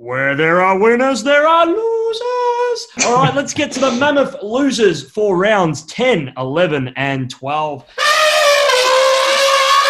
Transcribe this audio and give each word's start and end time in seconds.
Where 0.00 0.36
there 0.36 0.60
are 0.60 0.78
winners, 0.78 1.24
there 1.24 1.44
are 1.44 1.66
losers. 1.66 2.86
All 3.04 3.16
right, 3.16 3.34
let's 3.34 3.52
get 3.52 3.72
to 3.72 3.80
the 3.80 3.90
mammoth 3.90 4.36
losers 4.44 5.10
for 5.10 5.36
rounds 5.36 5.82
10, 5.86 6.34
11, 6.36 6.92
and 6.94 7.28
12. 7.28 7.84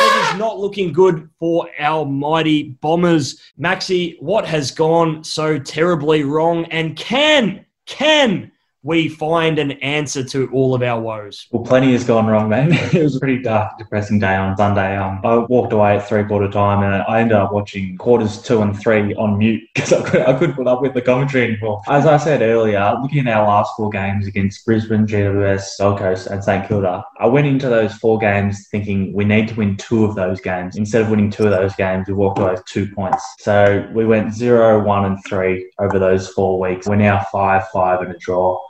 It 0.00 0.32
is 0.32 0.38
not 0.38 0.58
looking 0.58 0.94
good 0.94 1.28
for 1.38 1.68
our 1.78 2.06
mighty 2.06 2.70
Bombers. 2.80 3.38
Maxi, 3.60 4.16
what 4.22 4.46
has 4.46 4.70
gone 4.70 5.22
so 5.24 5.58
terribly 5.58 6.22
wrong? 6.24 6.64
And 6.70 6.96
can, 6.96 7.66
can 7.84 8.50
we 8.82 9.08
find 9.08 9.58
an 9.58 9.72
answer 9.72 10.22
to 10.22 10.48
all 10.52 10.74
of 10.74 10.82
our 10.82 11.00
woes? 11.00 11.46
Well, 11.50 11.64
plenty 11.64 11.92
has 11.92 12.04
gone 12.04 12.26
wrong, 12.26 12.48
man. 12.48 12.72
it 12.94 13.02
was 13.02 13.16
a 13.16 13.18
pretty 13.20 13.42
dark, 13.42 13.76
depressing 13.76 14.18
day 14.20 14.36
on 14.36 14.56
Sunday. 14.56 14.96
Um, 14.96 15.20
I 15.24 15.38
walked 15.38 15.72
away 15.72 15.96
at 15.96 16.08
three 16.08 16.24
quarter 16.24 16.50
time 16.50 16.82
and 16.82 17.02
I 17.02 17.20
ended 17.20 17.36
up 17.36 17.52
watching 17.52 17.96
quarters 17.96 18.40
two 18.40 18.62
and 18.62 18.78
three 18.78 19.14
on 19.14 19.38
mute 19.38 19.62
because 19.74 19.92
I, 19.92 20.08
could, 20.08 20.20
I 20.22 20.38
couldn't 20.38 20.54
put 20.54 20.68
up 20.68 20.80
with 20.80 20.94
the 20.94 21.02
commentary 21.02 21.52
anymore. 21.52 21.82
As 21.88 22.06
I 22.06 22.16
said 22.18 22.40
earlier, 22.40 22.94
looking 23.02 23.26
at 23.26 23.36
our 23.36 23.46
last 23.46 23.72
four 23.76 23.90
games 23.90 24.26
against 24.26 24.64
Brisbane, 24.64 25.06
GWS, 25.06 25.78
Gold 25.78 25.98
Coast, 25.98 26.28
and 26.28 26.42
St 26.42 26.68
Kilda, 26.68 27.04
I 27.18 27.26
went 27.26 27.46
into 27.48 27.68
those 27.68 27.94
four 27.94 28.18
games 28.18 28.68
thinking 28.70 29.12
we 29.12 29.24
need 29.24 29.48
to 29.48 29.54
win 29.54 29.76
two 29.76 30.04
of 30.04 30.14
those 30.14 30.40
games. 30.40 30.76
Instead 30.76 31.02
of 31.02 31.10
winning 31.10 31.30
two 31.30 31.44
of 31.44 31.50
those 31.50 31.74
games, 31.74 32.06
we 32.06 32.14
walked 32.14 32.38
away 32.38 32.52
with 32.52 32.64
two 32.66 32.86
points. 32.94 33.24
So 33.40 33.88
we 33.92 34.06
went 34.06 34.34
zero, 34.34 34.84
one, 34.84 35.04
and 35.04 35.18
three 35.26 35.70
over 35.80 35.98
those 35.98 36.28
four 36.28 36.60
weeks. 36.60 36.86
We're 36.86 36.96
now 36.96 37.26
five, 37.32 37.68
five, 37.68 38.00
and 38.02 38.14
a 38.14 38.18
draw 38.18 38.60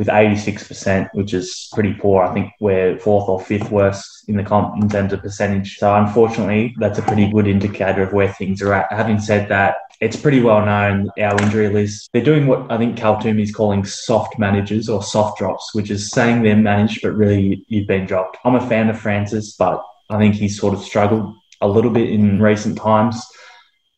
with 0.00 0.08
86%, 0.08 1.10
which 1.12 1.34
is 1.34 1.68
pretty 1.74 1.92
poor. 1.92 2.22
I 2.22 2.32
think 2.32 2.54
we're 2.58 2.98
fourth 3.00 3.28
or 3.28 3.38
fifth 3.38 3.70
worst 3.70 4.24
in 4.28 4.36
the 4.38 4.42
comp 4.42 4.82
in 4.82 4.88
terms 4.88 5.12
of 5.12 5.20
percentage. 5.20 5.76
So 5.76 5.94
unfortunately, 5.94 6.74
that's 6.78 6.98
a 6.98 7.02
pretty 7.02 7.30
good 7.30 7.46
indicator 7.46 8.02
of 8.02 8.14
where 8.14 8.32
things 8.32 8.62
are 8.62 8.72
at. 8.72 8.90
Having 8.90 9.20
said 9.20 9.50
that, 9.50 9.76
it's 10.00 10.16
pretty 10.16 10.40
well 10.40 10.64
known 10.64 11.10
our 11.18 11.38
injury 11.42 11.68
list. 11.68 12.08
They're 12.14 12.24
doing 12.24 12.46
what 12.46 12.72
I 12.72 12.78
think 12.78 12.96
Twomey 12.96 13.42
is 13.42 13.54
calling 13.54 13.84
soft 13.84 14.38
managers 14.38 14.88
or 14.88 15.02
soft 15.02 15.36
drops, 15.36 15.74
which 15.74 15.90
is 15.90 16.08
saying 16.08 16.44
they're 16.44 16.56
managed, 16.56 17.02
but 17.02 17.12
really 17.12 17.66
you've 17.68 17.86
been 17.86 18.06
dropped. 18.06 18.38
I'm 18.42 18.54
a 18.54 18.66
fan 18.70 18.88
of 18.88 18.98
Francis, 18.98 19.54
but 19.54 19.84
I 20.08 20.16
think 20.16 20.34
he's 20.34 20.58
sort 20.58 20.72
of 20.72 20.80
struggled 20.80 21.36
a 21.60 21.68
little 21.68 21.90
bit 21.90 22.08
in 22.08 22.40
recent 22.40 22.78
times. 22.78 23.22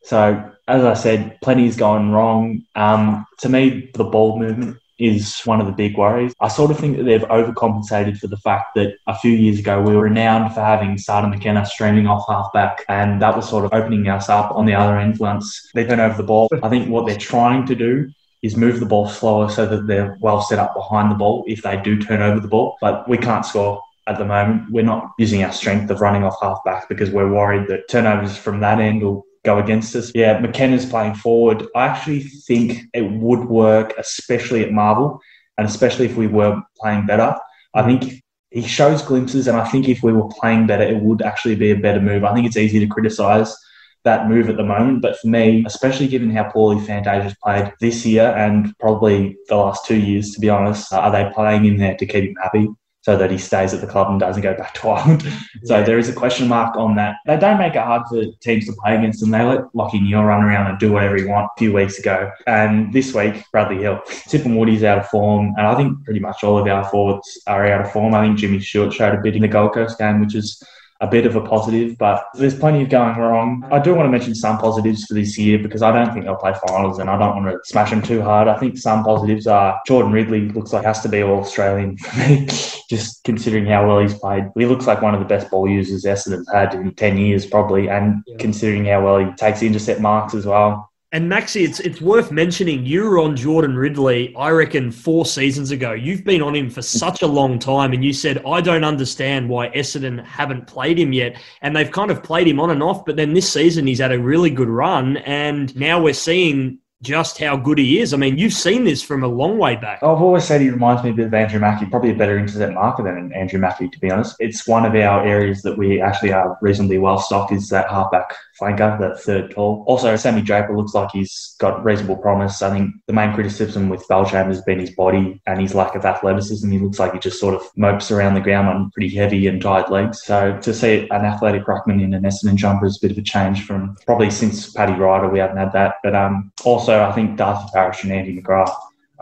So 0.03 0.51
as 0.67 0.83
I 0.83 0.95
said, 0.95 1.39
plenty's 1.41 1.77
gone 1.77 2.11
wrong. 2.11 2.65
Um, 2.75 3.25
to 3.39 3.47
me, 3.47 3.89
the 3.93 4.03
ball 4.03 4.37
movement 4.37 4.79
is 4.99 5.39
one 5.41 5.59
of 5.59 5.65
the 5.65 5.71
big 5.71 5.97
worries. 5.97 6.33
I 6.39 6.47
sort 6.47 6.71
of 6.71 6.79
think 6.79 6.97
that 6.97 7.03
they've 7.03 7.21
overcompensated 7.21 8.17
for 8.19 8.27
the 8.27 8.37
fact 8.37 8.75
that 8.75 8.95
a 9.07 9.17
few 9.17 9.31
years 9.31 9.59
ago 9.59 9.81
we 9.81 9.95
were 9.95 10.03
renowned 10.03 10.53
for 10.53 10.61
having 10.61 10.97
Sada 10.97 11.27
McKenna 11.27 11.65
streaming 11.65 12.07
off 12.07 12.25
halfback, 12.27 12.85
and 12.89 13.21
that 13.21 13.35
was 13.35 13.49
sort 13.49 13.65
of 13.65 13.73
opening 13.73 14.07
us 14.07 14.29
up 14.29 14.51
on 14.51 14.65
the 14.65 14.73
other 14.73 14.97
end 14.97 15.17
once 15.19 15.69
they 15.73 15.85
turn 15.85 15.99
over 15.99 16.15
the 16.15 16.23
ball. 16.23 16.49
I 16.61 16.69
think 16.69 16.89
what 16.89 17.07
they're 17.07 17.17
trying 17.17 17.65
to 17.67 17.75
do 17.75 18.11
is 18.43 18.57
move 18.57 18.79
the 18.79 18.85
ball 18.85 19.07
slower 19.07 19.49
so 19.49 19.65
that 19.65 19.87
they're 19.87 20.17
well 20.19 20.41
set 20.41 20.59
up 20.59 20.75
behind 20.75 21.09
the 21.09 21.15
ball 21.15 21.45
if 21.47 21.61
they 21.61 21.81
do 21.81 21.99
turn 21.99 22.21
over 22.21 22.39
the 22.39 22.47
ball. 22.47 22.75
But 22.81 23.07
we 23.07 23.17
can't 23.17 23.45
score 23.45 23.81
at 24.05 24.17
the 24.17 24.25
moment. 24.25 24.69
We're 24.69 24.83
not 24.83 25.11
using 25.17 25.43
our 25.43 25.53
strength 25.53 25.89
of 25.89 26.01
running 26.01 26.23
off 26.23 26.35
halfback 26.41 26.89
because 26.89 27.09
we're 27.09 27.31
worried 27.31 27.67
that 27.69 27.87
turnovers 27.89 28.37
from 28.37 28.59
that 28.59 28.79
end 28.79 29.01
will 29.01 29.25
go 29.43 29.59
against 29.59 29.95
us. 29.95 30.11
Yeah, 30.15 30.39
McKenna's 30.39 30.85
playing 30.85 31.15
forward. 31.15 31.67
I 31.75 31.87
actually 31.87 32.21
think 32.21 32.83
it 32.93 33.01
would 33.01 33.45
work, 33.45 33.93
especially 33.97 34.63
at 34.63 34.71
Marvel, 34.71 35.19
and 35.57 35.67
especially 35.67 36.05
if 36.05 36.15
we 36.15 36.27
were 36.27 36.61
playing 36.79 37.05
better. 37.05 37.35
I 37.73 37.83
think 37.83 38.23
he 38.51 38.61
shows 38.61 39.01
glimpses, 39.01 39.47
and 39.47 39.57
I 39.57 39.65
think 39.65 39.89
if 39.89 40.03
we 40.03 40.13
were 40.13 40.29
playing 40.39 40.67
better, 40.67 40.83
it 40.83 41.01
would 41.01 41.21
actually 41.21 41.55
be 41.55 41.71
a 41.71 41.75
better 41.75 42.01
move. 42.01 42.23
I 42.23 42.33
think 42.33 42.45
it's 42.45 42.57
easy 42.57 42.79
to 42.79 42.87
criticise 42.87 43.55
that 44.03 44.27
move 44.27 44.49
at 44.49 44.57
the 44.57 44.63
moment, 44.63 45.01
but 45.01 45.17
for 45.17 45.27
me, 45.27 45.63
especially 45.65 46.07
given 46.07 46.29
how 46.29 46.43
poorly 46.51 46.85
Fantasia's 46.85 47.35
played 47.41 47.71
this 47.79 48.05
year 48.05 48.35
and 48.35 48.77
probably 48.77 49.37
the 49.47 49.55
last 49.55 49.85
two 49.85 49.95
years, 49.95 50.31
to 50.31 50.41
be 50.41 50.49
honest, 50.49 50.91
uh, 50.91 50.99
are 50.99 51.11
they 51.11 51.31
playing 51.33 51.65
in 51.65 51.77
there 51.77 51.95
to 51.95 52.05
keep 52.05 52.25
him 52.25 52.35
happy? 52.41 52.67
So 53.03 53.17
that 53.17 53.29
he 53.29 53.37
stays 53.37 53.73
at 53.73 53.81
the 53.81 53.87
club 53.87 54.09
and 54.09 54.19
doesn't 54.19 54.41
go 54.41 54.55
back 54.55 54.73
to 54.73 54.87
Ireland. 54.87 55.21
so 55.65 55.77
yeah. 55.77 55.83
there 55.83 55.99
is 55.99 56.07
a 56.07 56.13
question 56.13 56.47
mark 56.47 56.77
on 56.77 56.95
that. 56.95 57.17
They 57.25 57.37
don't 57.37 57.57
make 57.57 57.75
it 57.75 57.81
hard 57.81 58.03
for 58.07 58.23
teams 58.39 58.65
to 58.67 58.73
play 58.81 58.95
against 58.95 59.19
them. 59.19 59.31
They 59.31 59.43
let 59.43 59.65
Lachie 59.73 60.01
Neale 60.01 60.23
run 60.23 60.41
around 60.41 60.67
and 60.67 60.79
do 60.79 60.93
whatever 60.93 61.17
he 61.17 61.25
wants 61.25 61.51
a 61.55 61.59
few 61.59 61.73
weeks 61.73 61.99
ago. 61.99 62.31
And 62.47 62.93
this 62.93 63.13
week, 63.13 63.43
Bradley 63.51 63.81
Hill. 63.81 64.01
Tip 64.29 64.45
and 64.45 64.57
Woody's 64.57 64.85
out 64.85 64.99
of 64.99 65.07
form. 65.09 65.53
And 65.57 65.67
I 65.67 65.75
think 65.75 66.03
pretty 66.05 66.21
much 66.21 66.45
all 66.45 66.57
of 66.57 66.65
our 66.65 66.85
forwards 66.85 67.41
are 67.45 67.67
out 67.67 67.81
of 67.81 67.91
form. 67.91 68.15
I 68.15 68.25
think 68.25 68.39
Jimmy 68.39 68.61
Stewart 68.61 68.93
showed 68.93 69.13
a 69.13 69.21
bit 69.21 69.35
in 69.35 69.41
the 69.41 69.49
Gold 69.49 69.73
Coast 69.73 69.97
game, 69.97 70.21
which 70.21 70.33
is 70.33 70.63
a 71.01 71.07
bit 71.07 71.25
of 71.25 71.35
a 71.35 71.41
positive, 71.41 71.97
but 71.97 72.25
there's 72.35 72.57
plenty 72.57 72.81
of 72.81 72.89
going 72.89 73.17
wrong. 73.17 73.67
I 73.71 73.79
do 73.79 73.93
want 73.93 74.07
to 74.07 74.11
mention 74.11 74.35
some 74.35 74.57
positives 74.57 75.05
for 75.05 75.13
this 75.13 75.37
year 75.37 75.59
because 75.59 75.81
I 75.81 75.91
don't 75.91 76.13
think 76.13 76.25
they'll 76.25 76.35
play 76.35 76.53
finals 76.67 76.99
and 76.99 77.09
I 77.09 77.17
don't 77.17 77.43
want 77.43 77.51
to 77.51 77.59
smash 77.69 77.89
them 77.89 78.01
too 78.01 78.21
hard. 78.21 78.47
I 78.47 78.57
think 78.57 78.77
some 78.77 79.03
positives 79.03 79.45
are 79.47 79.81
Jordan 79.85 80.11
Ridley 80.11 80.49
looks 80.49 80.71
like 80.71 80.85
has 80.85 81.01
to 81.01 81.09
be 81.09 81.21
all 81.21 81.39
Australian 81.39 81.97
for 81.97 82.17
me, 82.19 82.47
just 82.89 83.23
considering 83.23 83.65
how 83.65 83.87
well 83.87 83.99
he's 83.99 84.13
played. 84.13 84.45
He 84.57 84.65
looks 84.65 84.87
like 84.87 85.01
one 85.01 85.13
of 85.13 85.19
the 85.19 85.25
best 85.25 85.49
ball 85.49 85.67
users 85.67 86.05
Essendon's 86.05 86.51
had 86.51 86.73
in 86.73 86.93
10 86.95 87.17
years, 87.17 87.45
probably, 87.45 87.89
and 87.89 88.23
yeah. 88.25 88.37
considering 88.37 88.85
how 88.85 89.03
well 89.03 89.17
he 89.17 89.31
takes 89.33 89.61
intercept 89.61 89.99
marks 89.99 90.33
as 90.33 90.45
well. 90.45 90.89
And 91.13 91.31
Maxi, 91.31 91.63
it's 91.63 91.79
it's 91.79 92.01
worth 92.01 92.31
mentioning 92.31 92.87
you 92.87 93.03
were 93.03 93.19
on 93.19 93.35
Jordan 93.35 93.77
Ridley, 93.77 94.35
I 94.35 94.49
reckon, 94.49 94.91
four 94.91 95.27
seasons 95.27 95.69
ago. 95.69 95.91
You've 95.91 96.23
been 96.23 96.41
on 96.41 96.55
him 96.55 96.71
for 96.71 96.81
such 96.81 97.21
a 97.21 97.27
long 97.27 97.59
time, 97.59 97.93
and 97.93 98.03
you 98.03 98.13
said, 98.13 98.43
I 98.47 98.61
don't 98.61 98.83
understand 98.83 99.47
why 99.47 99.69
Essendon 99.69 100.25
haven't 100.25 100.65
played 100.65 100.97
him 100.97 101.13
yet. 101.13 101.39
And 101.61 101.75
they've 101.75 101.91
kind 101.91 102.09
of 102.09 102.23
played 102.23 102.47
him 102.47 102.59
on 102.59 102.71
and 102.71 102.81
off, 102.81 103.05
but 103.05 103.15
then 103.15 103.35
this 103.35 103.53
season 103.53 103.85
he's 103.85 103.99
had 103.99 104.11
a 104.11 104.17
really 104.17 104.49
good 104.49 104.67
run, 104.69 105.17
and 105.17 105.75
now 105.75 106.01
we're 106.01 106.15
seeing 106.15 106.79
just 107.03 107.37
how 107.37 107.57
good 107.57 107.77
he 107.77 107.99
is. 107.99 108.13
I 108.13 108.17
mean, 108.17 108.37
you've 108.37 108.53
seen 108.53 108.85
this 108.85 109.03
from 109.03 109.23
a 109.23 109.27
long 109.27 109.57
way 109.57 109.75
back. 109.75 110.01
I've 110.01 110.21
always 110.21 110.45
said 110.45 110.61
he 110.61 110.69
reminds 110.69 111.03
me 111.03 111.11
a 111.11 111.13
bit 111.13 111.27
of 111.27 111.33
Andrew 111.33 111.59
Mackie, 111.59 111.85
probably 111.85 112.11
a 112.11 112.15
better 112.15 112.37
intercept 112.37 112.73
marker 112.73 113.03
than 113.03 113.31
Andrew 113.33 113.59
Mackie, 113.59 113.89
to 113.89 113.99
be 113.99 114.09
honest. 114.09 114.35
It's 114.39 114.65
one 114.65 114.85
of 114.85 114.95
our 114.95 115.25
areas 115.25 115.61
that 115.63 115.77
we 115.77 116.01
actually 116.01 116.31
are 116.31 116.57
reasonably 116.61 116.97
well 116.97 117.19
stocked 117.19 117.51
is 117.51 117.69
that 117.69 117.89
halfback 117.89 118.35
flanker, 118.59 118.97
that 118.99 119.19
third 119.19 119.51
tall. 119.51 119.83
Also, 119.87 120.15
Sammy 120.15 120.41
Draper 120.41 120.75
looks 120.75 120.93
like 120.93 121.11
he's 121.11 121.55
got 121.59 121.83
reasonable 121.83 122.17
promise. 122.17 122.61
I 122.61 122.69
think 122.71 122.95
the 123.07 123.13
main 123.13 123.33
criticism 123.33 123.89
with 123.89 124.07
Bellchambers 124.07 124.47
has 124.47 124.61
been 124.61 124.79
his 124.79 124.91
body 124.91 125.41
and 125.45 125.59
his 125.59 125.75
lack 125.75 125.95
of 125.95 126.05
athleticism. 126.05 126.69
He 126.71 126.79
looks 126.79 126.99
like 126.99 127.13
he 127.13 127.19
just 127.19 127.39
sort 127.39 127.55
of 127.55 127.63
mopes 127.75 128.11
around 128.11 128.35
the 128.35 128.41
ground 128.41 128.69
on 128.69 128.91
pretty 128.91 129.13
heavy 129.13 129.47
and 129.47 129.61
tired 129.61 129.89
legs. 129.89 130.23
So 130.23 130.57
to 130.59 130.73
see 130.73 131.07
an 131.09 131.25
athletic 131.25 131.65
ruckman 131.65 132.01
in 132.01 132.13
an 132.13 132.23
Essendon 132.23 132.55
jumper 132.55 132.85
is 132.85 132.97
a 132.97 133.01
bit 133.01 133.11
of 133.11 133.17
a 133.17 133.21
change 133.21 133.65
from 133.65 133.95
probably 134.05 134.29
since 134.29 134.71
Paddy 134.71 134.93
Ryder, 134.93 135.29
we 135.29 135.39
haven't 135.39 135.57
had 135.57 135.73
that. 135.73 135.95
But 136.03 136.15
um, 136.15 136.51
also, 136.63 136.92
I 137.01 137.11
think 137.13 137.37
Darcy 137.37 137.67
Parish 137.73 138.03
and 138.03 138.11
Andy 138.11 138.41
McGrath 138.41 138.73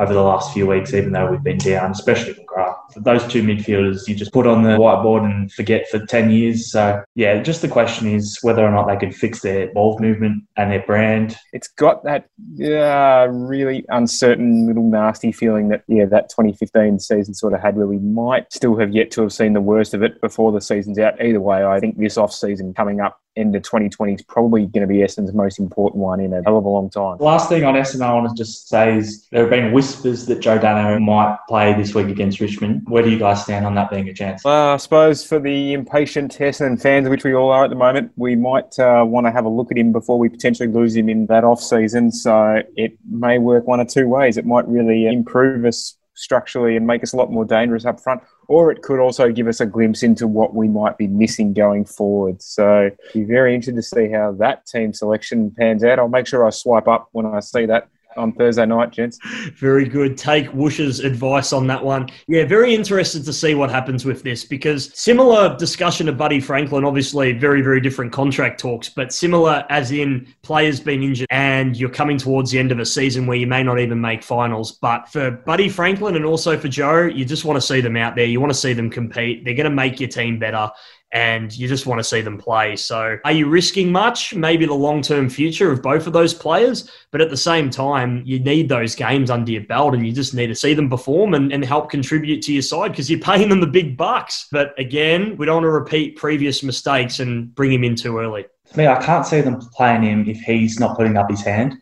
over 0.02 0.14
the 0.14 0.22
last 0.22 0.54
few 0.54 0.66
weeks, 0.66 0.94
even 0.94 1.12
though 1.12 1.30
we've 1.30 1.44
been 1.44 1.60
down, 1.60 1.92
especially 1.92 2.34
McGrath. 2.34 2.76
Those 2.96 3.26
two 3.28 3.44
midfielders 3.44 4.08
you 4.08 4.16
just 4.16 4.34
put 4.34 4.48
on 4.48 4.64
the 4.64 4.70
whiteboard 4.70 5.24
and 5.26 5.52
forget 5.52 5.88
for 5.90 6.04
10 6.06 6.32
years. 6.32 6.72
So, 6.72 7.04
yeah, 7.14 7.42
just 7.44 7.62
the 7.62 7.68
question 7.68 8.08
is 8.08 8.40
whether 8.42 8.66
or 8.66 8.72
not 8.72 8.88
they 8.88 8.96
can 8.96 9.12
fix 9.12 9.42
their 9.42 9.72
ball 9.74 10.00
movement 10.00 10.44
and 10.58 10.72
their 10.72 10.84
brand. 10.86 11.38
It's 11.54 11.68
got 11.68 12.04
that 12.04 12.30
uh, 12.60 13.28
really 13.30 13.86
uncertain 13.90 14.66
little 14.66 14.90
nasty 14.90 15.32
feeling 15.32 15.70
that, 15.70 15.84
yeah, 15.88 16.06
that 16.06 16.30
2015 16.30 17.00
season 17.00 17.34
sort 17.34 17.54
of 17.54 17.62
had 17.62 17.76
where 17.76 17.88
we 17.88 18.00
might 18.00 18.52
still 18.52 18.78
have 18.78 18.92
yet 18.92 19.12
to 19.12 19.22
have 19.22 19.34
seen 19.34 19.54
the 19.54 19.62
worst 19.62 19.94
of 19.94 20.02
it 20.02 20.20
before 20.20 20.52
the 20.52 20.62
season's 20.62 20.98
out. 20.98 21.24
Either 21.24 21.42
way, 21.42 21.64
I 21.64 21.80
think 21.80 21.98
this 21.98 22.18
off 22.18 22.34
season 22.34 22.74
coming 22.74 23.02
up 23.02 23.20
into 23.36 23.60
2020 23.60 24.14
is 24.14 24.22
probably 24.24 24.66
going 24.66 24.82
to 24.82 24.88
be 24.88 24.98
Essendon's 25.00 25.34
most 25.34 25.60
important 25.60 26.02
one 26.02 26.20
in 26.20 26.34
a 26.34 26.42
hell 26.44 26.58
of 26.58 26.66
a 26.66 26.70
long 26.70 26.90
time. 26.90 27.18
Last 27.20 27.50
thing 27.50 27.64
on 27.64 27.76
Essendon 27.76 28.02
I 28.02 28.14
want 28.14 28.30
to 28.30 28.36
just 28.36 28.68
say 28.68 28.98
is 28.98 29.28
there 29.32 29.42
have 29.42 29.50
been 29.50 29.72
whispers 29.72 30.26
that 30.26 30.40
Joe 30.40 30.60
Daniher 30.60 31.02
might 31.02 31.38
play 31.48 31.74
this 31.74 31.96
week 31.96 32.08
against 32.08 32.40
Richmond. 32.40 32.84
Where 32.88 33.04
do 33.04 33.10
you 33.10 33.18
guys 33.18 33.44
stand 33.44 33.66
on 33.66 33.76
that 33.76 33.90
being 33.90 34.10
a 34.10 34.14
chance? 34.14 34.44
Well, 34.44 34.74
I 34.74 34.78
suppose 34.78 35.24
for 35.24 35.40
the 35.40 35.74
impatient 35.74 36.38
Essendon 36.38 36.82
fans, 36.82 37.08
which 37.08 37.24
we 37.24 37.34
all 37.34 37.50
are 37.52 37.64
at 37.64 37.70
the 37.70 37.76
moment, 37.76 38.12
we 38.16 38.36
might 38.36 38.78
uh, 38.78 39.04
want 39.08 39.28
to 39.28 39.32
have 39.32 39.46
a 39.46 39.50
look 39.50 39.72
at 39.72 39.78
him 39.78 39.92
before 39.92 40.20
we 40.20 40.28
potentially 40.28 40.68
lose 40.68 40.96
him 40.96 41.08
in 41.08 41.26
that 41.28 41.44
off 41.44 41.62
season. 41.62 42.12
So 42.12 42.62
it 42.76 42.98
may 43.10 43.38
work 43.38 43.66
one 43.66 43.80
or 43.80 43.86
two 43.86 44.08
ways. 44.08 44.38
It 44.38 44.46
might 44.46 44.68
really 44.68 45.06
improve 45.06 45.66
us 45.66 45.96
structurally 46.16 46.76
and 46.76 46.86
make 46.86 47.04
us 47.04 47.14
a 47.14 47.16
lot 47.16 47.32
more 47.32 47.46
dangerous 47.46 47.86
up 47.86 48.00
front. 48.00 48.22
Or 48.52 48.70
it 48.70 48.82
could 48.82 49.00
also 49.00 49.32
give 49.32 49.48
us 49.48 49.62
a 49.62 49.66
glimpse 49.66 50.04
into 50.04 50.28
what 50.28 50.54
we 50.54 50.68
might 50.68 50.98
be 50.98 51.08
missing 51.08 51.54
going 51.54 51.86
forward. 51.86 52.42
So, 52.42 52.92
be 53.14 53.24
very 53.24 53.56
interested 53.56 53.78
to 53.78 53.82
see 53.82 54.12
how 54.12 54.34
that 54.40 54.66
team 54.66 54.92
selection 54.94 55.52
pans 55.58 55.86
out. 55.86 56.00
I'll 56.00 56.10
make 56.10 56.28
sure 56.28 56.46
I 56.46 56.50
swipe 56.50 56.90
up 56.90 57.08
when 57.14 57.26
I 57.26 57.40
see 57.40 57.66
that 57.68 57.88
on 58.18 58.34
Thursday 58.34 58.66
night, 58.66 58.92
gents. 58.92 59.20
Very 59.56 59.88
good. 59.88 60.18
Take 60.18 60.52
Woosh's 60.54 61.00
advice 61.00 61.54
on 61.54 61.68
that 61.68 61.84
one. 61.84 62.10
Yeah, 62.28 62.46
very 62.46 62.74
interested 62.74 63.24
to 63.26 63.34
see 63.34 63.56
what 63.56 63.70
happens 63.70 64.06
with 64.06 64.24
this 64.24 64.46
because 64.46 64.92
similar 64.98 65.56
discussion 65.58 66.10
of 66.10 66.18
Buddy 66.18 66.40
Franklin, 66.40 66.84
obviously 66.84 67.32
very, 67.34 67.62
very 67.62 67.82
different 67.82 68.12
contract 68.12 68.60
talks, 68.60 68.90
but 68.90 69.14
similar 69.14 69.66
as 69.70 69.92
in 69.92 70.28
players 70.42 70.80
being 70.80 71.04
injured 71.04 71.28
and 71.30 71.78
you're 71.78 71.90
coming 71.90 72.18
towards 72.18 72.52
the 72.52 72.60
end 72.60 72.72
of 72.72 72.80
a 72.80 72.86
season 72.86 73.26
where 73.28 73.38
you 73.38 73.48
may 73.48 73.64
not 73.64 73.80
even 73.80 74.00
make 74.00 74.24
finals. 74.24 74.74
But 74.74 75.08
for 75.10 75.32
Buddy 75.32 75.70
Franklin 75.70 76.16
and 76.16 76.26
also 76.26 76.58
for 76.58 76.68
Joe, 76.68 77.04
you 77.06 77.26
just 77.26 77.46
want 77.46 77.58
to 77.58 77.66
see 77.66 77.82
them 77.82 77.98
out 77.98 78.16
there. 78.16 78.26
You 78.26 78.40
want 78.40 78.52
to 78.52 78.60
see 78.60 78.74
them 78.74 78.90
compete. 78.90 79.46
They're 79.46 79.56
going 79.56 79.70
to 79.70 79.76
make 79.76 80.00
your 80.00 80.10
team 80.10 80.40
better. 80.40 80.70
And 81.14 81.56
you 81.56 81.68
just 81.68 81.86
want 81.86 82.00
to 82.00 82.04
see 82.04 82.22
them 82.22 82.38
play. 82.38 82.76
So, 82.76 83.18
are 83.26 83.32
you 83.32 83.48
risking 83.48 83.92
much? 83.92 84.34
Maybe 84.34 84.66
the 84.66 84.74
long 84.74 85.02
term 85.02 85.30
future 85.30 85.72
of 85.72 85.82
both 85.82 86.08
of 86.08 86.14
those 86.14 86.34
players, 86.34 86.90
but 87.12 87.22
at 87.22 87.30
the 87.30 87.38
same 87.38 87.70
time, 87.70 88.24
you 88.26 88.40
need 88.40 88.70
those 88.70 88.96
games 88.96 89.30
under 89.30 89.52
your 89.52 89.64
belt 89.64 89.94
and 89.94 90.06
you 90.06 90.14
just 90.14 90.34
need 90.34 90.48
to 90.48 90.56
see 90.56 90.74
them 90.74 90.90
perform 90.90 91.34
and, 91.34 91.52
and 91.52 91.66
help 91.66 91.90
contribute 91.90 92.42
to 92.44 92.54
your 92.54 92.62
side 92.62 92.92
because 92.92 93.10
you're 93.10 93.20
paying 93.20 93.50
them 93.50 93.60
the 93.60 93.68
big 93.68 93.98
bucks. 93.98 94.48
But 94.52 94.78
again, 94.80 95.36
we 95.38 95.46
don't 95.46 95.56
want 95.56 95.66
to 95.66 95.70
repeat 95.70 96.16
previous 96.16 96.64
mistakes 96.64 97.20
and 97.20 97.54
bring 97.54 97.74
him 97.74 97.84
in 97.84 97.96
too 97.96 98.18
early. 98.18 98.46
To 98.72 98.78
me, 98.78 98.88
I 98.88 99.02
can't 99.02 99.26
see 99.26 99.42
them 99.42 99.60
playing 99.74 100.04
him 100.04 100.30
if 100.30 100.40
he's 100.40 100.80
not 100.80 100.96
putting 100.96 101.18
up 101.18 101.30
his 101.30 101.42
hand. 101.42 101.76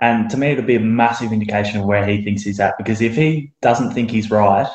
And 0.00 0.30
to 0.30 0.38
me, 0.38 0.52
it'll 0.52 0.64
be 0.64 0.76
a 0.76 0.80
massive 0.80 1.32
indication 1.32 1.80
of 1.80 1.86
where 1.86 2.06
he 2.06 2.24
thinks 2.24 2.42
he's 2.42 2.58
at 2.58 2.78
because 2.78 3.02
if 3.02 3.14
he 3.14 3.52
doesn't 3.60 3.92
think 3.92 4.10
he's 4.10 4.30
right, 4.30 4.66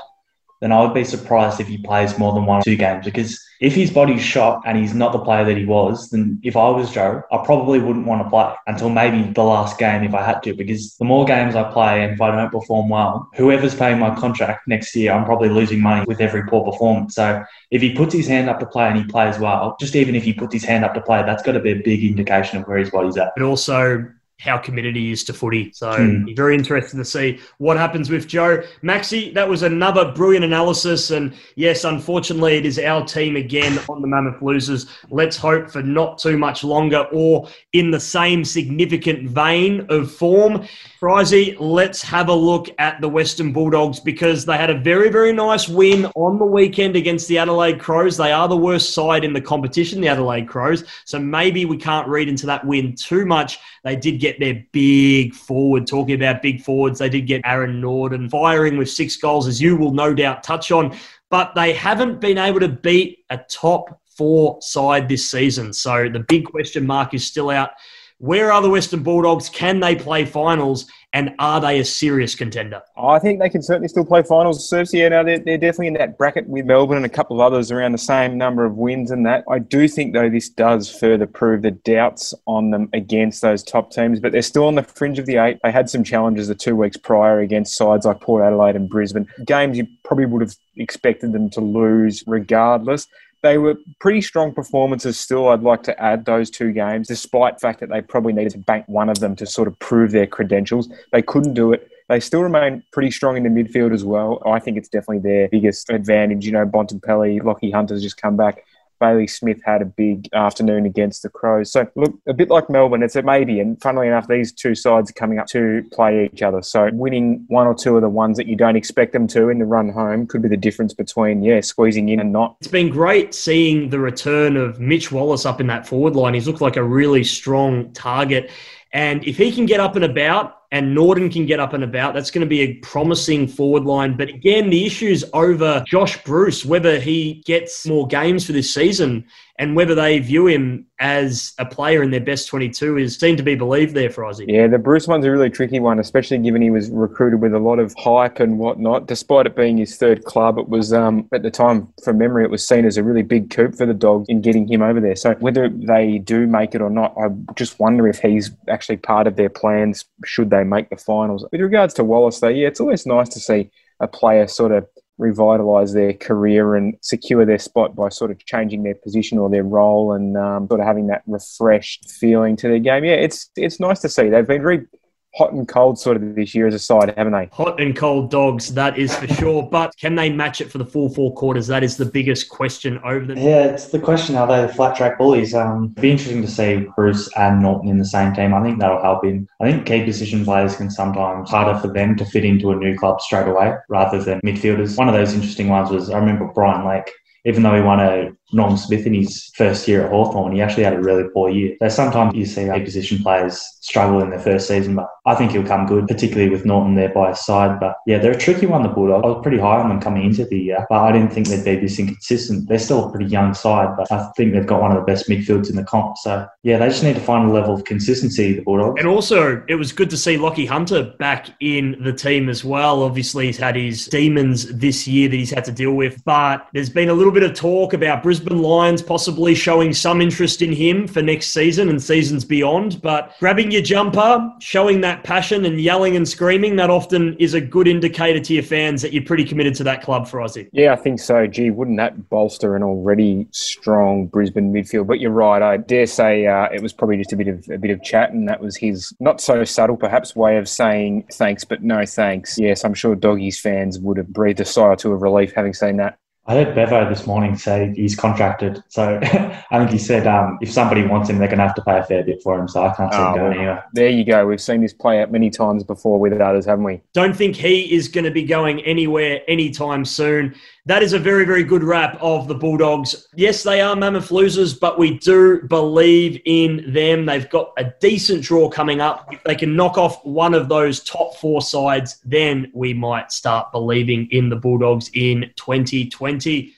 then 0.66 0.72
I 0.72 0.82
would 0.82 0.96
be 0.96 1.04
surprised 1.04 1.60
if 1.60 1.68
he 1.68 1.78
plays 1.78 2.18
more 2.18 2.34
than 2.34 2.48
one 2.48 2.62
or 2.62 2.64
two 2.64 2.76
games. 2.76 3.06
Because 3.06 3.40
if 3.62 3.76
his 3.76 3.92
body's 3.92 4.24
shot 4.24 4.64
and 4.66 4.76
he's 4.76 4.96
not 4.96 5.12
the 5.12 5.20
player 5.20 5.46
that 5.46 5.56
he 5.56 5.64
was, 5.64 6.10
then 6.10 6.40
if 6.42 6.58
I 6.58 6.68
was 6.70 6.90
Joe, 6.90 7.22
I 7.32 7.38
probably 7.46 7.78
wouldn't 7.78 8.08
want 8.08 8.24
to 8.24 8.30
play 8.32 8.52
until 8.66 8.90
maybe 8.90 9.32
the 9.32 9.44
last 9.44 9.78
game 9.78 10.04
if 10.04 10.16
I 10.16 10.26
had 10.26 10.42
to. 10.42 10.56
Because 10.56 10.96
the 10.98 11.06
more 11.06 11.24
games 11.24 11.54
I 11.54 11.72
play 11.72 12.04
and 12.04 12.14
if 12.14 12.20
I 12.20 12.36
don't 12.36 12.52
perform 12.52 12.90
well, 12.90 13.30
whoever's 13.36 13.76
paying 13.76 14.00
my 14.00 14.16
contract 14.16 14.68
next 14.68 14.96
year, 14.96 15.12
I'm 15.12 15.24
probably 15.24 15.50
losing 15.50 15.82
money 15.82 16.04
with 16.08 16.20
every 16.20 16.42
poor 16.48 16.66
performance. 16.66 17.14
So 17.14 17.44
if 17.70 17.84
he 17.84 17.94
puts 17.94 18.16
his 18.16 18.26
hand 18.26 18.50
up 18.50 18.60
to 18.60 18.66
play 18.66 18.88
and 18.88 18.98
he 18.98 19.04
plays 19.04 19.38
well, 19.38 19.78
just 19.80 19.96
even 19.96 20.16
if 20.16 20.24
he 20.24 20.34
puts 20.34 20.56
his 20.56 20.64
hand 20.64 20.84
up 20.84 20.96
to 20.96 21.02
play, 21.02 21.22
that's 21.22 21.44
got 21.44 21.52
to 21.52 21.60
be 21.60 21.74
a 21.74 21.82
big 21.84 22.04
indication 22.04 22.58
of 22.58 22.68
where 22.68 22.80
his 22.80 22.90
body's 22.90 23.18
at. 23.18 23.34
But 23.38 23.46
also, 23.46 24.04
how 24.38 24.58
committed 24.58 24.96
he 24.96 25.12
is 25.12 25.24
to 25.24 25.34
footy. 25.34 25.72
So 25.74 25.92
mm. 25.92 26.36
very 26.36 26.56
interesting 26.56 27.00
to 27.00 27.06
see 27.06 27.40
what 27.58 27.78
happens 27.78 28.10
with 28.10 28.28
Joe. 28.28 28.64
Maxi, 28.84 29.34
that 29.34 29.48
was 29.48 29.64
another 29.64 30.12
brilliant 30.12 30.44
analysis. 30.44 31.12
And 31.12 31.34
yes, 31.56 31.86
unfortunately, 31.86 32.58
it 32.58 32.66
is 32.66 32.78
our 32.78 33.06
team 33.06 33.38
again 33.38 33.80
on 33.88 34.02
the 34.02 34.08
Mammoth 34.08 34.42
Losers. 34.42 34.88
Let's 35.10 35.38
hope 35.38 35.70
for 35.70 35.82
not 35.82 36.18
too 36.18 36.38
much 36.38 36.64
longer 36.64 37.08
or 37.14 37.48
in 37.72 37.92
the 37.92 38.00
same 38.00 38.44
significant 38.44 39.30
vein 39.30 39.86
of 39.90 40.12
form. 40.12 40.68
Frizy, 41.00 41.56
let's 41.60 42.02
have 42.02 42.28
a 42.28 42.34
look 42.34 42.68
at 42.78 43.00
the 43.00 43.10
Western 43.10 43.54
Bulldogs 43.54 44.00
because 44.02 44.46
they 44.46 44.58
had 44.58 44.70
a 44.70 44.78
very, 44.78 45.10
very 45.10 45.32
nice 45.32 45.70
win 45.70 46.06
on 46.16 46.40
the 46.40 46.46
weekend 46.46 46.98
against 46.98 47.30
the 47.30 47.38
Adelaide 47.38 47.80
Crows. 47.80 48.18
They 48.18 48.34
are 48.34 48.50
the 48.50 48.58
worst 48.58 48.94
side 48.94 49.24
in 49.24 49.32
the 49.32 49.42
competition, 49.42 50.02
the 50.02 50.10
Adelaide 50.10 50.48
Crows. 50.48 50.84
So 51.06 51.20
maybe 51.20 51.64
we 51.64 51.78
can't 51.78 52.08
read 52.08 52.28
into 52.28 52.46
that 52.48 52.66
win 52.66 52.96
too 52.96 53.26
much. 53.26 53.60
They 53.84 53.96
did 53.96 54.20
get 54.26 54.40
their 54.40 54.66
big 54.72 55.36
forward, 55.36 55.86
talking 55.86 56.16
about 56.16 56.42
big 56.42 56.62
forwards. 56.62 57.00
They 57.00 57.10
did 57.10 57.28
get 57.28 57.42
Aaron 57.46 57.80
Naughton 57.80 58.30
firing 58.30 58.78
with 58.78 58.90
six 58.90 59.16
goals, 59.18 59.48
as 59.48 59.62
you 59.62 59.76
will 59.76 59.92
no 59.92 60.14
doubt 60.14 60.44
touch 60.44 60.72
on. 60.72 60.98
But 61.30 61.54
they 61.54 61.74
haven't 61.74 62.20
been 62.20 62.38
able 62.38 62.60
to 62.62 62.70
beat 62.70 63.20
a 63.30 63.38
top 63.38 64.02
four 64.18 64.58
side 64.62 65.08
this 65.08 65.30
season. 65.30 65.74
So 65.74 66.10
the 66.10 66.22
big 66.22 66.46
question 66.46 66.88
mark 66.88 67.14
is 67.14 67.26
still 67.26 67.50
out 67.50 67.72
where 68.18 68.52
are 68.52 68.62
the 68.62 68.70
Western 68.70 69.04
Bulldogs? 69.04 69.50
Can 69.50 69.80
they 69.80 69.96
play 69.96 70.26
finals? 70.26 70.88
And 71.16 71.34
are 71.40 71.62
they 71.62 71.80
a 71.80 71.86
serious 71.86 72.36
contender? 72.36 72.82
Oh, 72.98 73.08
I 73.08 73.20
think 73.20 73.40
they 73.40 73.50
can 73.50 73.62
certainly 73.62 73.88
still 73.88 74.04
play 74.04 74.22
finals. 74.22 74.70
Cersei, 74.70 75.00
yeah, 75.00 75.08
no, 75.08 75.24
they're, 75.24 75.40
they're 75.40 75.58
definitely 75.58 75.88
in 75.88 75.94
that 75.94 76.18
bracket 76.18 76.46
with 76.50 76.66
Melbourne 76.66 76.98
and 76.98 77.06
a 77.06 77.10
couple 77.10 77.38
of 77.38 77.54
others 77.54 77.72
around 77.72 77.94
the 77.94 77.98
same 77.98 78.38
number 78.38 78.66
of 78.66 78.76
wins 78.76 79.12
and 79.12 79.26
that. 79.26 79.46
I 79.50 79.60
do 79.60 79.88
think, 79.88 80.12
though, 80.12 80.30
this 80.30 80.50
does 80.50 80.94
further 80.94 81.26
prove 81.26 81.62
the 81.62 81.72
doubts 81.72 82.34
on 82.48 82.72
them 82.72 82.90
against 82.92 83.42
those 83.42 83.64
top 83.64 83.92
teams, 83.92 84.20
but 84.20 84.34
they're 84.34 84.42
still 84.42 84.68
on 84.68 84.76
the 84.76 84.84
fringe 84.84 85.18
of 85.18 85.26
the 85.26 85.38
eight. 85.38 85.58
They 85.64 85.72
had 85.72 85.90
some 85.90 86.04
challenges 86.04 86.50
the 86.50 86.56
two 86.56 86.76
weeks 86.76 86.98
prior 86.98 87.40
against 87.40 87.78
sides 87.78 88.06
like 88.06 88.20
Port 88.20 88.44
Adelaide 88.44 88.76
and 88.76 88.90
Brisbane. 88.90 89.26
Games 89.46 89.78
you 89.78 89.88
probably 90.04 90.26
would 90.26 90.42
have 90.42 90.58
expected 90.76 91.32
them 91.32 91.50
to 91.52 91.62
lose 91.62 92.26
regardless 92.28 93.08
they 93.46 93.60
were 93.60 93.78
pretty 94.00 94.22
strong 94.22 94.52
performances 94.52 95.20
still. 95.20 95.50
I'd 95.50 95.62
like 95.62 95.84
to 95.84 96.02
add 96.02 96.26
those 96.26 96.50
two 96.50 96.72
games, 96.72 97.08
despite 97.08 97.58
the 97.58 97.60
fact 97.60 97.80
that 97.80 97.90
they 97.90 98.02
probably 98.02 98.34
needed 98.34 98.54
to 98.54 98.58
bank 98.58 98.86
one 98.88 99.08
of 99.08 99.20
them 99.20 99.36
to 99.36 99.46
sort 99.46 99.68
of 99.68 99.78
prove 99.78 100.12
their 100.12 100.26
credentials. 100.26 100.90
They 101.12 101.22
couldn't 101.22 101.54
do 101.54 101.72
it. 101.72 101.88
They 102.10 102.20
still 102.20 102.42
remain 102.42 102.82
pretty 102.92 103.12
strong 103.12 103.38
in 103.38 103.44
the 103.44 103.50
midfield 103.50 103.94
as 103.94 104.04
well. 104.04 104.42
I 104.48 104.58
think 104.60 104.78
it's 104.78 104.90
definitely 104.90 105.20
their 105.20 105.48
biggest 105.48 105.92
advantage. 105.92 106.44
You 106.44 106.54
know, 106.54 106.66
Bontempelli, 106.66 107.40
Lachie 107.42 107.72
Hunter's 107.72 108.02
just 108.02 108.20
come 108.20 108.36
back. 108.36 108.65
Bailey 109.00 109.28
Smith 109.28 109.62
had 109.64 109.82
a 109.82 109.86
big 109.86 110.28
afternoon 110.34 110.86
against 110.86 111.24
the 111.24 111.30
Crows. 111.30 111.72
So, 111.72 111.88
look, 111.96 112.14
a 112.28 112.34
bit 112.34 112.50
like 112.50 112.70
Melbourne, 112.70 113.04
it's 113.04 113.16
a 113.16 113.22
maybe. 113.22 113.60
And 113.60 113.82
funnily 113.82 114.08
enough, 114.08 114.28
these 114.28 114.52
two 114.52 114.76
sides 114.76 115.10
are 115.10 115.14
coming 115.14 115.40
up 115.40 115.48
to 115.48 115.84
play 115.92 116.30
each 116.32 116.42
other. 116.42 116.62
So, 116.62 116.90
winning 116.94 117.46
one 117.48 117.68
or 117.68 117.76
two 117.76 117.96
of 117.96 118.02
the 118.02 118.10
ones 118.10 118.38
that 118.38 118.48
you 118.48 118.56
don't 118.56 118.76
expect 118.76 119.14
them 119.14 119.28
to 119.28 119.50
in 119.50 119.60
the 119.60 119.66
run 119.66 119.90
home 119.90 120.28
could 120.28 120.42
be 120.42 120.50
the 120.50 120.58
difference 120.58 120.94
between, 120.94 121.44
yeah, 121.44 121.62
squeezing 121.62 122.10
in 122.10 122.20
and 122.20 122.32
not. 122.32 122.58
It's 122.60 122.68
been 122.68 122.90
great 122.90 123.34
seeing 123.34 123.90
the 123.90 124.00
return 124.00 124.58
of 124.58 124.80
Mitch 124.80 125.12
Wallis 125.12 125.46
up 125.46 125.60
in 125.60 125.68
that 125.68 125.88
forward 125.88 126.16
line. 126.16 126.34
He's 126.34 126.48
looked 126.48 126.62
like 126.62 126.78
a 126.78 126.84
really 126.84 127.24
strong 127.24 127.92
target. 127.94 128.50
And 128.94 129.26
if 129.28 129.38
he 129.38 129.52
can 129.52 129.66
get 129.66 129.80
up 129.82 129.96
and 129.96 130.06
about, 130.06 130.65
and 130.76 130.94
Naughton 130.94 131.30
can 131.30 131.46
get 131.46 131.62
up 131.62 131.72
and 131.72 131.86
about. 131.86 132.14
That's 132.14 132.30
going 132.30 132.42
to 132.42 132.50
be 132.50 132.60
a 132.60 132.74
promising 132.76 133.48
forward 133.48 133.86
line. 133.86 134.18
But 134.18 134.28
again, 134.28 134.70
the 134.70 134.86
issue 134.86 135.08
is 135.08 135.26
over 135.32 135.82
Josh 135.88 136.22
Bruce, 136.26 136.66
whether 136.66 137.00
he 137.00 137.42
gets 137.46 137.88
more 137.88 138.06
games 138.06 138.46
for 138.46 138.52
this 138.52 138.74
season 138.74 139.26
and 139.58 139.74
whether 139.74 139.96
they 139.96 140.20
view 140.20 140.48
him 140.48 140.86
as 141.00 141.54
a 141.58 141.66
player 141.66 142.04
in 142.04 142.12
their 142.12 142.22
best 142.22 142.48
22 142.48 142.98
is 142.98 143.18
seen 143.18 143.36
to 143.36 143.44
be 143.44 143.56
believed 143.56 143.94
there 143.94 144.10
for 144.10 144.24
Aussie. 144.24 144.46
Yeah, 144.48 144.68
the 144.68 144.78
Bruce 144.78 145.08
one's 145.08 145.26
a 145.26 145.32
really 145.32 145.50
tricky 145.50 145.80
one, 145.80 146.00
especially 146.00 146.38
given 146.38 146.62
he 146.62 146.70
was 146.70 146.90
recruited 146.90 147.42
with 147.42 147.54
a 147.54 147.60
lot 147.60 147.80
of 147.80 147.94
hype 147.98 148.40
and 148.40 148.58
whatnot. 148.58 149.08
Despite 149.08 149.46
it 149.46 149.56
being 149.56 149.78
his 149.78 149.98
third 149.98 150.24
club, 150.24 150.58
it 150.58 150.70
was, 150.70 150.94
um, 150.94 151.28
at 151.34 151.44
the 151.44 151.52
time, 151.52 151.90
from 152.04 152.18
memory, 152.18 152.46
it 152.46 152.50
was 152.50 152.66
seen 152.66 152.86
as 152.86 152.98
a 152.98 153.04
really 153.04 153.24
big 153.24 153.50
coup 153.50 153.72
for 153.72 153.86
the 153.86 153.94
dog 153.94 154.26
in 154.30 154.42
getting 154.42 154.68
him 154.68 154.82
over 154.82 155.02
there. 155.02 155.16
So 155.16 155.34
whether 155.36 155.68
they 155.70 156.20
do 156.20 156.48
make 156.48 156.76
it 156.76 156.82
or 156.82 156.90
not, 156.90 157.14
I 157.18 157.28
just 157.56 157.80
wonder 157.80 158.08
if 158.08 158.20
he's 158.20 158.52
actually 158.70 158.98
part 158.98 159.28
of 159.28 159.36
their 159.36 159.50
plans 159.50 160.06
should 160.24 160.50
they 160.50 160.64
make 160.64 160.90
the 160.90 160.98
finals. 160.98 161.46
With 161.52 161.62
regards 161.62 161.94
to 161.96 162.04
Wallis, 162.04 162.40
though, 162.40 162.48
yeah, 162.48 162.68
it's 162.68 162.80
always 162.80 163.06
nice 163.06 163.30
to 163.30 163.40
see 163.40 163.70
a 164.00 164.08
player 164.08 164.48
sort 164.48 164.72
of 164.72 164.88
revitalise 165.20 165.94
their 165.94 166.14
career 166.14 166.76
and 166.76 166.98
secure 167.02 167.46
their 167.46 167.58
spot 167.58 167.96
by 167.96 168.10
sort 168.10 168.32
of 168.32 168.46
changing 168.46 168.84
their 168.84 168.96
position 168.96 169.38
or 169.38 169.50
their 169.50 169.64
role 169.64 170.14
and 170.14 170.38
um, 170.38 170.68
sort 170.68 170.82
of 170.82 170.86
having 170.86 171.08
that 171.08 171.24
refreshed 171.26 172.12
feeling 172.12 172.56
to 172.58 172.68
their 172.68 172.80
game. 172.80 173.06
Yeah, 173.06 173.14
it's 173.14 173.50
it's 173.56 173.80
nice 173.80 174.00
to 174.02 174.10
see. 174.10 174.30
They've 174.30 174.48
been 174.48 174.62
very 174.62 174.88
hot 175.36 175.52
and 175.52 175.68
cold 175.68 176.00
sort 176.00 176.18
of 176.18 176.36
this 176.36 176.56
year 176.56 176.68
as 176.68 176.74
a 176.74 176.80
side, 176.80 177.14
haven't 177.18 177.34
they? 177.34 177.50
Hot 177.52 177.80
and 177.80 177.96
cold 177.96 178.32
dogs, 178.32 178.74
that 178.74 178.98
is 178.98 179.16
for 179.16 179.28
sure. 179.28 179.64
But 179.64 179.96
can 179.98 180.16
they 180.16 180.30
match 180.30 180.62
it 180.62 180.72
for 180.72 180.78
the 180.78 180.86
full 180.86 181.10
four 181.10 181.34
quarters? 181.34 181.68
That 181.68 181.84
is 181.84 181.98
the 181.98 182.06
biggest 182.06 182.50
question 182.50 183.00
over 183.04 183.26
them. 183.26 183.38
Yeah, 183.38 183.66
it's 183.66 183.88
the 183.88 184.00
question 184.00 184.36
are 184.36 184.48
they 184.48 184.62
the 184.66 184.74
flat 184.74 184.96
track 184.96 185.18
bullies? 185.18 185.54
Um, 185.54 185.90
be 185.90 186.12
interesting 186.12 186.42
to 186.42 186.48
see 186.48 186.88
Bruce 186.96 187.30
and 187.36 187.62
Naughton 187.62 187.90
in 187.90 187.98
the 187.98 188.06
same 188.06 188.34
team. 188.34 188.54
I 188.54 188.64
think 188.64 188.80
that'll 188.80 189.02
help 189.02 189.26
him. 189.26 189.48
I 189.62 189.70
think 189.70 189.86
key 189.86 190.04
position 190.04 190.46
players 190.46 190.76
can 190.76 190.90
sometimes 190.90 191.50
harder 191.50 191.80
for 191.80 191.88
them 191.88 192.16
to 192.18 192.26
fit 192.26 192.46
into 192.46 192.72
a 192.72 192.76
new 192.76 192.98
club 192.98 193.22
straight 193.22 193.48
away 193.48 193.74
rather 193.90 194.24
than 194.24 194.40
midfielders. 194.42 194.98
One 194.98 195.08
of 195.08 195.14
those 195.14 195.34
interesting 195.34 195.68
ones 195.68 195.90
was 195.90 196.10
I 196.10 196.18
remember 196.18 196.52
Brian 196.54 196.88
Lake 196.88 197.12
even 197.46 197.62
though 197.62 197.76
he 197.76 197.82
won 197.82 198.00
a 198.00 198.32
Norm 198.54 198.78
Smith 198.78 199.06
in 199.06 199.14
his 199.14 199.52
first 199.56 199.88
year 199.88 200.06
at 200.06 200.12
Hawthorn, 200.12 200.54
he 200.54 200.62
actually 200.62 200.84
had 200.84 200.94
a 200.94 201.02
really 201.02 201.24
poor 201.34 201.50
year. 201.50 201.76
So 201.82 201.90
sometimes 201.90 202.36
you 202.36 202.46
see 202.46 202.68
A 202.68 202.80
position 202.80 203.22
players 203.22 203.60
struggle 203.82 204.22
in 204.22 204.30
their 204.30 204.40
first 204.40 204.68
season, 204.68 204.96
but 204.96 205.08
I 205.26 205.36
think 205.36 205.52
he'll 205.52 205.66
come 205.66 205.86
good, 205.86 206.08
particularly 206.08 206.50
with 206.50 206.66
Naughton 206.66 206.96
there 206.96 207.10
by 207.10 207.30
his 207.30 207.40
side. 207.44 207.80
But 207.80 207.96
yeah, 208.06 208.20
they're 208.20 208.34
a 208.34 208.38
tricky 208.38 208.68
one, 208.68 208.84
the 208.84 208.90
Bulldogs. 208.90 209.24
I 209.26 209.28
was 209.30 209.42
pretty 209.42 209.58
high 209.58 209.82
on 209.82 209.90
them 209.90 210.00
coming 210.00 210.26
into 210.26 210.46
the 210.46 210.60
year, 210.60 210.86
but 210.90 211.00
I 211.02 211.12
didn't 211.12 211.32
think 211.32 211.48
they'd 211.48 211.64
be 211.64 211.76
this 211.82 211.98
inconsistent. 212.00 212.70
They're 212.70 212.80
still 212.80 213.08
a 213.08 213.12
pretty 213.12 213.26
young 213.26 213.54
side, 213.54 213.96
but 213.98 214.12
I 214.12 214.30
think 214.38 214.54
they've 214.54 214.66
got 214.66 214.82
one 214.82 214.92
of 214.92 214.98
the 214.98 215.04
best 215.04 215.28
midfields 215.28 215.70
in 215.70 215.76
the 215.76 215.84
comp. 215.84 216.18
So 216.18 216.48
yeah, 216.64 216.78
they 216.78 216.90
just 216.90 217.04
need 217.04 217.16
to 217.16 217.22
find 217.22 217.50
a 217.50 217.54
level 217.54 217.74
of 217.74 217.84
consistency, 217.86 218.54
the 218.54 218.62
Bulldogs. 218.62 219.00
And 219.00 219.08
also, 219.08 219.64
it 219.68 219.76
was 219.76 219.92
good 219.92 220.10
to 220.12 220.18
see 220.18 220.38
Lachie 220.38 220.68
Hunter 220.68 221.14
back 221.18 221.50
in 221.60 221.98
the 222.04 222.14
team 222.14 222.48
as 222.48 222.64
well. 222.64 223.02
Obviously, 223.04 223.48
he's 223.48 223.58
had 223.58 223.76
his 223.76 224.06
demons 224.08 224.68
this 224.68 225.08
year 225.08 225.28
that 225.30 225.36
he's 225.36 225.52
had 225.52 225.66
to 225.66 225.72
deal 225.72 225.94
with, 225.94 226.24
but 226.26 226.68
there's 226.74 226.90
been 226.90 227.10
a 227.10 227.14
little 227.14 227.34
bit 227.34 227.44
of 227.44 227.54
talk 227.56 227.94
about 227.94 228.22
Brisbane 228.40 228.62
Lions 228.62 229.02
possibly 229.02 229.56
showing 229.56 229.94
some 229.94 230.22
interest 230.22 230.62
in 230.62 230.72
him 230.72 231.08
for 231.08 231.22
next 231.22 231.52
season 231.52 231.90
and 231.90 232.02
seasons 232.02 232.44
beyond. 232.44 233.02
But 233.02 233.34
grabbing 233.40 233.72
your 233.72 233.82
jumper, 233.82 234.52
showing 234.60 235.02
that 235.02 235.24
passion 235.24 235.64
and 235.66 235.80
yelling 235.80 236.16
and 236.16 236.28
screaming, 236.28 236.76
that 236.76 236.90
often 236.90 237.36
is 237.38 237.54
a 237.54 237.62
good 237.62 237.88
indicator 237.88 238.40
to 238.40 238.54
your 238.54 238.64
fans 238.64 239.02
that 239.02 239.14
you're 239.14 239.24
pretty 239.24 239.46
committed 239.46 239.74
to 239.76 239.84
that 239.86 240.02
club 240.02 240.28
for 240.28 240.40
Aussie. 240.40 240.70
Yeah, 240.74 240.94
I 240.94 240.96
think 240.98 241.20
so. 241.20 241.48
Gee, 241.48 241.72
wouldn't 241.72 241.98
that 241.98 242.30
bolster 242.30 242.76
an 242.76 242.84
already 242.84 243.48
strong 243.52 244.28
Brisbane 244.28 244.74
midfield? 244.74 245.08
But 245.08 245.20
you're 245.20 245.32
right. 245.32 245.62
I 245.62 245.78
dare 245.78 246.06
say 246.06 246.46
uh, 246.46 246.68
it 246.74 246.82
was 246.82 246.92
probably 246.92 247.18
just 247.18 247.32
a 247.32 247.38
bit 247.38 247.48
of 247.48 247.66
a 247.72 247.78
bit 247.78 247.92
of 247.92 248.04
chat, 248.04 248.32
and 248.32 248.50
that 248.50 248.60
was 248.60 248.76
his 248.76 249.14
not 249.20 249.40
so 249.40 249.64
subtle, 249.64 249.98
perhaps, 249.98 250.36
way 250.36 250.58
of 250.58 250.68
saying 250.68 251.26
thanks, 251.34 251.64
but 251.64 251.84
no 251.84 252.06
thanks. 252.06 252.58
Yes, 252.58 252.84
I'm 252.84 252.94
sure 252.94 253.16
Doggies 253.16 253.60
fans 253.60 253.98
would 254.00 254.18
have 254.18 254.28
breathed 254.28 254.60
a 254.60 254.66
sigh 254.66 254.84
or 254.88 254.96
two 254.96 255.14
of 255.14 255.22
relief 255.22 255.54
having 255.56 255.74
seen 255.74 255.98
that. 255.98 256.18
I 256.48 256.54
heard 256.54 256.76
Bevo 256.76 257.10
this 257.10 257.26
morning 257.26 257.58
say 257.58 257.92
he's 257.96 258.16
contracted. 258.16 258.84
So 258.90 259.20
I 259.24 259.80
think 259.80 259.90
he 259.90 259.98
said 259.98 260.28
um, 260.28 260.60
if 260.62 260.72
somebody 260.72 261.04
wants 261.04 261.28
him, 261.28 261.40
they're 261.40 261.48
going 261.48 261.58
to 261.58 261.66
have 261.66 261.76
to 261.76 261.82
pay 261.82 261.98
a 261.98 262.04
fair 262.04 262.24
bit 262.24 262.44
for 262.44 262.60
him. 262.60 262.68
So 262.68 262.86
I 262.86 262.94
can't 262.94 263.12
see 263.12 263.20
oh, 263.20 263.30
him 263.30 263.36
going 263.36 263.58
anywhere. 263.58 263.86
There 263.94 264.10
you 264.10 264.24
go. 264.24 264.46
We've 264.46 264.62
seen 264.62 264.82
this 264.82 264.94
play 264.94 265.22
out 265.22 265.32
many 265.32 265.50
times 265.50 265.84
before 265.84 266.20
with 266.20 266.34
others, 266.34 266.66
haven't 266.66 266.84
we? 266.84 267.02
Don't 267.14 267.36
think 267.36 267.56
he 267.56 267.92
is 267.94 268.08
going 268.08 268.26
to 268.26 268.32
be 268.32 268.44
going 268.44 268.82
anywhere 268.82 269.42
anytime 269.48 270.06
soon. 270.06 270.54
That 270.88 271.02
is 271.02 271.14
a 271.14 271.20
very, 271.20 271.46
very 271.46 271.64
good 271.64 271.84
wrap 271.84 272.16
of 272.22 272.48
the 272.48 272.54
Bulldogs. 272.54 273.28
Yes, 273.34 273.64
they 273.64 273.82
are 273.82 273.96
mammoth 273.96 274.30
losers, 274.30 274.76
but 274.76 275.00
we 275.00 275.18
do 275.18 275.64
believe 275.64 276.40
in 276.46 276.94
them. 276.94 277.26
They've 277.26 277.50
got 277.50 277.74
a 277.80 277.86
decent 278.00 278.44
draw 278.44 278.70
coming 278.70 279.02
up. 279.02 279.28
If 279.34 279.44
they 279.46 279.56
can 279.56 279.76
knock 279.76 279.98
off 279.98 280.24
one 280.24 280.54
of 280.54 280.70
those 280.70 281.04
top 281.04 281.38
four 281.38 281.64
sides, 281.64 282.20
then 282.24 282.72
we 282.76 282.94
might 282.94 283.32
start 283.32 283.72
believing 283.72 284.28
in 284.30 284.48
the 284.48 284.58
Bulldogs 284.58 285.10
in 285.16 285.52
2020. 285.56 286.72